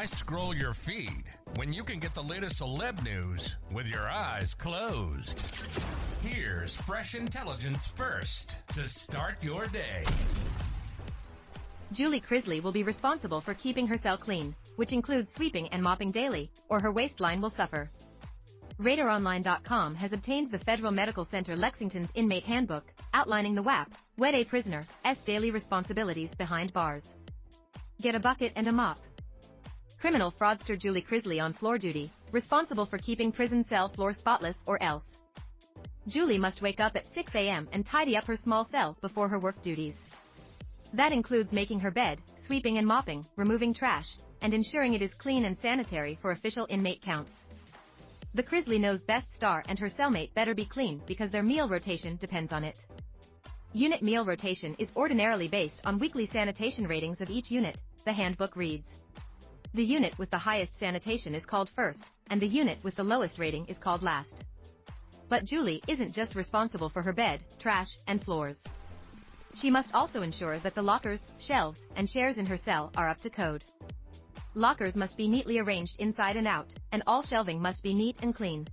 Why 0.00 0.06
scroll 0.06 0.56
your 0.56 0.72
feed 0.72 1.24
when 1.56 1.74
you 1.74 1.84
can 1.84 1.98
get 1.98 2.14
the 2.14 2.22
latest 2.22 2.62
celeb 2.62 3.04
news 3.04 3.56
with 3.70 3.86
your 3.86 4.08
eyes 4.08 4.54
closed? 4.54 5.38
Here's 6.22 6.74
fresh 6.74 7.14
intelligence 7.14 7.86
first 7.86 8.66
to 8.68 8.88
start 8.88 9.44
your 9.44 9.66
day. 9.66 10.04
Julie 11.92 12.22
Chrisley 12.22 12.62
will 12.62 12.72
be 12.72 12.82
responsible 12.82 13.42
for 13.42 13.52
keeping 13.52 13.86
her 13.88 13.98
cell 13.98 14.16
clean, 14.16 14.54
which 14.76 14.92
includes 14.92 15.34
sweeping 15.34 15.68
and 15.68 15.82
mopping 15.82 16.12
daily, 16.12 16.50
or 16.70 16.80
her 16.80 16.90
waistline 16.90 17.42
will 17.42 17.50
suffer. 17.50 17.90
RadarOnline.com 18.78 19.96
has 19.96 20.14
obtained 20.14 20.50
the 20.50 20.60
Federal 20.60 20.92
Medical 20.92 21.26
Center 21.26 21.54
Lexington's 21.56 22.08
inmate 22.14 22.44
handbook, 22.44 22.86
outlining 23.12 23.54
the 23.54 23.62
WAP, 23.62 23.92
Wet 24.16 24.34
A 24.34 24.44
Prisoner's 24.46 24.86
daily 25.26 25.50
responsibilities 25.50 26.34
behind 26.36 26.72
bars. 26.72 27.04
Get 28.00 28.14
a 28.14 28.20
bucket 28.20 28.54
and 28.56 28.66
a 28.66 28.72
mop. 28.72 28.96
Criminal 30.00 30.32
fraudster 30.32 30.78
Julie 30.78 31.02
Chrisley 31.02 31.42
on 31.42 31.52
floor 31.52 31.76
duty, 31.76 32.10
responsible 32.32 32.86
for 32.86 32.96
keeping 32.96 33.30
prison 33.30 33.62
cell 33.62 33.90
floor 33.90 34.14
spotless 34.14 34.56
or 34.64 34.82
else. 34.82 35.04
Julie 36.08 36.38
must 36.38 36.62
wake 36.62 36.80
up 36.80 36.96
at 36.96 37.04
6 37.12 37.34
a.m. 37.34 37.68
and 37.72 37.84
tidy 37.84 38.16
up 38.16 38.24
her 38.24 38.34
small 38.34 38.64
cell 38.64 38.96
before 39.02 39.28
her 39.28 39.38
work 39.38 39.60
duties. 39.62 39.96
That 40.94 41.12
includes 41.12 41.52
making 41.52 41.80
her 41.80 41.90
bed, 41.90 42.18
sweeping 42.46 42.78
and 42.78 42.86
mopping, 42.86 43.26
removing 43.36 43.74
trash, 43.74 44.16
and 44.40 44.54
ensuring 44.54 44.94
it 44.94 45.02
is 45.02 45.12
clean 45.12 45.44
and 45.44 45.58
sanitary 45.58 46.18
for 46.22 46.30
official 46.30 46.66
inmate 46.70 47.02
counts. 47.02 47.32
The 48.32 48.42
Chrisley 48.42 48.80
knows 48.80 49.04
best 49.04 49.36
star 49.36 49.62
and 49.68 49.78
her 49.78 49.90
cellmate 49.90 50.32
better 50.32 50.54
be 50.54 50.64
clean 50.64 51.02
because 51.06 51.30
their 51.30 51.42
meal 51.42 51.68
rotation 51.68 52.16
depends 52.16 52.54
on 52.54 52.64
it. 52.64 52.86
Unit 53.74 54.02
meal 54.02 54.24
rotation 54.24 54.74
is 54.78 54.88
ordinarily 54.96 55.46
based 55.46 55.82
on 55.84 55.98
weekly 55.98 56.26
sanitation 56.26 56.86
ratings 56.86 57.20
of 57.20 57.28
each 57.28 57.50
unit, 57.50 57.78
the 58.06 58.12
handbook 58.14 58.56
reads. 58.56 58.88
The 59.72 59.84
unit 59.84 60.18
with 60.18 60.30
the 60.30 60.38
highest 60.38 60.76
sanitation 60.80 61.32
is 61.32 61.46
called 61.46 61.70
first, 61.70 62.10
and 62.28 62.42
the 62.42 62.46
unit 62.46 62.82
with 62.82 62.96
the 62.96 63.04
lowest 63.04 63.38
rating 63.38 63.66
is 63.66 63.78
called 63.78 64.02
last. 64.02 64.42
But 65.28 65.44
Julie 65.44 65.80
isn't 65.86 66.12
just 66.12 66.34
responsible 66.34 66.88
for 66.88 67.02
her 67.02 67.12
bed, 67.12 67.44
trash, 67.60 67.96
and 68.08 68.22
floors. 68.24 68.58
She 69.54 69.70
must 69.70 69.94
also 69.94 70.22
ensure 70.22 70.58
that 70.58 70.74
the 70.74 70.82
lockers, 70.82 71.20
shelves, 71.38 71.78
and 71.94 72.08
chairs 72.08 72.36
in 72.36 72.46
her 72.46 72.56
cell 72.56 72.90
are 72.96 73.08
up 73.08 73.20
to 73.20 73.30
code. 73.30 73.62
Lockers 74.54 74.96
must 74.96 75.16
be 75.16 75.28
neatly 75.28 75.58
arranged 75.58 75.94
inside 76.00 76.36
and 76.36 76.48
out, 76.48 76.74
and 76.90 77.04
all 77.06 77.22
shelving 77.22 77.62
must 77.62 77.80
be 77.84 77.94
neat 77.94 78.16
and 78.22 78.34
clean. 78.34 78.66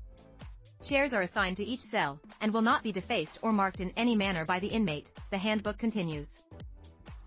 Chairs 0.83 1.13
are 1.13 1.21
assigned 1.21 1.57
to 1.57 1.63
each 1.63 1.81
cell, 1.81 2.19
and 2.41 2.51
will 2.51 2.63
not 2.63 2.81
be 2.81 2.91
defaced 2.91 3.37
or 3.43 3.53
marked 3.53 3.81
in 3.81 3.93
any 3.97 4.15
manner 4.15 4.45
by 4.45 4.59
the 4.59 4.67
inmate, 4.67 5.11
the 5.29 5.37
handbook 5.37 5.77
continues. 5.77 6.29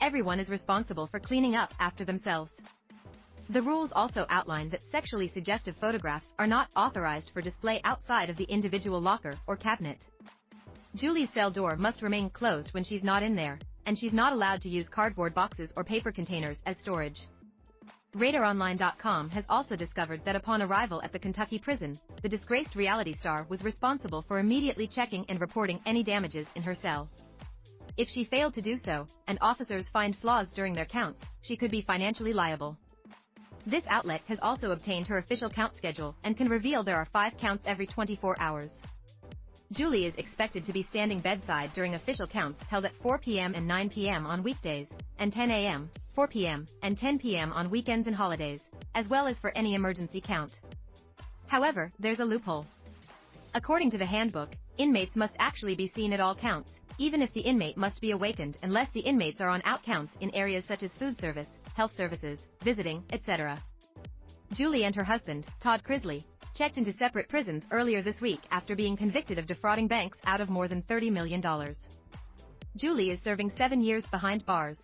Everyone 0.01 0.41
is 0.41 0.51
responsible 0.51 1.07
for 1.07 1.21
cleaning 1.21 1.55
up 1.55 1.73
after 1.79 2.05
themselves. 2.05 2.51
The 3.51 3.63
rules 3.63 3.91
also 3.97 4.27
outline 4.31 4.71
that 4.71 4.85
sexually 4.93 5.27
suggestive 5.27 5.75
photographs 5.75 6.33
are 6.39 6.47
not 6.47 6.69
authorized 6.77 7.31
for 7.31 7.41
display 7.41 7.81
outside 7.83 8.31
of 8.31 8.37
the 8.37 8.45
individual 8.45 9.01
locker 9.01 9.33
or 9.49 9.57
cabinet. 9.57 10.07
Julie's 10.95 11.33
cell 11.33 11.51
door 11.51 11.75
must 11.75 12.01
remain 12.01 12.31
closed 12.31 12.73
when 12.73 12.85
she's 12.85 13.03
not 13.03 13.25
in 13.25 13.35
there, 13.35 13.59
and 13.87 13.99
she's 13.99 14.13
not 14.13 14.33
allowed 14.33 14.61
to 14.63 14.69
use 14.69 14.89
cardboard 14.89 15.35
boxes 15.35 15.73
or 15.75 15.83
paper 15.83 16.13
containers 16.13 16.63
as 16.65 16.79
storage. 16.79 17.27
RadarOnline.com 18.15 19.31
has 19.31 19.47
also 19.49 19.75
discovered 19.75 20.25
that 20.25 20.37
upon 20.37 20.63
arrival 20.63 21.03
at 21.03 21.11
the 21.11 21.19
Kentucky 21.19 21.59
prison, 21.59 21.99
the 22.23 22.29
disgraced 22.29 22.77
reality 22.77 23.15
star 23.15 23.47
was 23.49 23.65
responsible 23.65 24.23
for 24.23 24.39
immediately 24.39 24.87
checking 24.87 25.25
and 25.29 25.41
reporting 25.41 25.81
any 25.87 26.05
damages 26.05 26.47
in 26.55 26.63
her 26.63 26.77
cell. 26.77 27.11
If 27.97 28.09
she 28.11 28.23
failed 28.23 28.55
to 28.55 28.63
do 28.63 28.77
so, 28.77 29.09
and 29.27 29.39
officers 29.41 29.89
find 29.89 30.17
flaws 30.17 30.53
during 30.53 30.73
their 30.73 30.85
counts, 30.85 31.25
she 31.43 31.57
could 31.57 31.73
be 31.73 31.83
financially 31.83 32.33
liable. 32.33 32.79
This 33.67 33.85
outlet 33.89 34.23
has 34.27 34.39
also 34.41 34.71
obtained 34.71 35.07
her 35.09 35.19
official 35.19 35.51
count 35.51 35.77
schedule 35.77 36.17
and 36.25 36.37
can 36.37 36.49
reveal 36.49 36.83
there 36.83 36.97
are 36.97 37.07
five 37.13 37.37
counts 37.37 37.65
every 37.67 37.87
24 37.87 38.37
hours. 38.41 38.71
Julie 39.73 40.07
is 40.07 40.15
expected 40.17 40.65
to 40.65 40.73
be 40.73 40.83
standing 40.83 41.21
bedside 41.21 41.73
during 41.75 41.95
official 41.95 42.27
counts 42.27 42.65
held 42.65 42.85
at 42.85 42.97
4 43.03 43.19
p.m. 43.19 43.55
and 43.55 43.69
9 43.69 43.91
p.m. 43.91 44.27
on 44.27 44.43
weekdays, 44.43 44.89
and 45.19 45.33
10 45.33 45.51
a.m., 45.51 45.89
4 46.15 46.27
p.m., 46.27 46.67
and 46.83 46.99
10 46.99 47.21
p.m. 47.21 47.53
on 47.53 47.71
weekends 47.71 48.09
and 48.09 48.17
holidays, 48.17 48.63
as 48.97 49.09
well 49.09 49.29
as 49.29 49.39
for 49.39 49.57
any 49.57 49.75
emergency 49.75 50.21
count. 50.21 50.57
However, 51.47 51.93
there's 52.01 52.19
a 52.19 52.25
loophole. 52.25 52.67
According 53.55 53.93
to 53.93 53.99
the 53.99 54.07
handbook, 54.07 54.51
inmates 54.79 55.15
must 55.15 55.37
actually 55.39 55.77
be 55.77 55.87
seen 55.87 56.13
at 56.13 56.21
all 56.21 56.35
counts, 56.35 56.73
even 56.99 57.23
if 57.23 57.33
the 57.33 57.41
inmate 57.41 57.77
must 57.77 58.01
be 58.01 58.11
awakened 58.11 58.59
unless 58.63 58.91
the 58.91 59.01
inmates 59.01 59.41
are 59.41 59.51
on 59.51 59.63
out 59.65 59.85
counts 59.85 60.15
in 60.21 60.35
areas 60.35 60.65
such 60.67 60.83
as 60.83 60.93
food 60.95 61.17
service, 61.19 61.49
health 61.75 61.97
services, 61.97 62.39
visiting, 62.63 63.03
etc. 63.13 63.59
Julie 64.53 64.85
and 64.85 64.95
her 64.95 65.05
husband, 65.05 65.47
Todd 65.61 65.83
Chrisley, 65.85 66.25
checked 66.55 66.77
into 66.77 66.93
separate 66.93 67.29
prisons 67.29 67.65
earlier 67.71 68.03
this 68.03 68.21
week 68.21 68.41
after 68.51 68.75
being 68.75 68.97
convicted 68.97 69.39
of 69.39 69.47
defrauding 69.47 69.87
banks 69.87 70.19
out 70.27 70.41
of 70.41 70.51
more 70.51 70.69
than 70.69 70.83
$30 70.83 71.11
million. 71.11 71.43
Julie 72.77 73.11
is 73.11 73.21
serving 73.23 73.53
seven 73.57 73.81
years 73.81 74.07
behind 74.07 74.45
bars. 74.47 74.79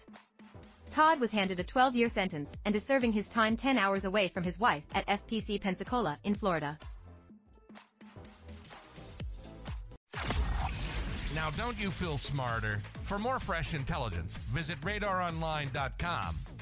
Todd 0.90 1.20
was 1.20 1.30
handed 1.30 1.60
a 1.60 1.64
12-year 1.64 2.08
sentence 2.08 2.48
and 2.64 2.74
is 2.74 2.84
serving 2.84 3.12
his 3.12 3.28
time 3.28 3.56
10 3.56 3.76
hours 3.76 4.04
away 4.04 4.28
from 4.28 4.44
his 4.44 4.58
wife 4.58 4.84
at 4.94 5.06
FPC 5.06 5.60
Pensacola 5.60 6.18
in 6.24 6.34
Florida. 6.34 6.78
Now, 11.34 11.50
don't 11.50 11.78
you 11.78 11.90
feel 11.90 12.16
smarter? 12.16 12.80
For 13.02 13.18
more 13.18 13.38
fresh 13.38 13.74
intelligence, 13.74 14.38
visit 14.38 14.80
radaronline.com 14.80 16.34